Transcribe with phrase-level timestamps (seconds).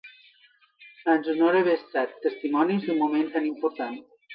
[1.15, 4.07] Ens honora haver estat testimonis d'un moment tan important.